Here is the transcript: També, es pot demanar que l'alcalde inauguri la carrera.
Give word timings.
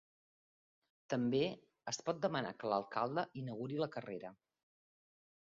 També, 1.13 1.41
es 1.91 1.99
pot 2.07 2.23
demanar 2.23 2.55
que 2.65 2.73
l'alcalde 2.73 3.27
inauguri 3.43 3.79
la 3.85 3.91
carrera. 3.99 4.35